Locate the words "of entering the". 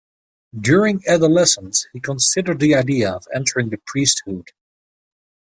3.13-3.77